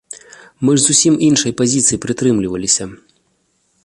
Мы 0.67 0.71
ж 0.77 0.81
зусім 0.85 1.19
іншай 1.27 1.55
пазіцыі 1.61 2.01
прытрымліваемся. 2.05 2.91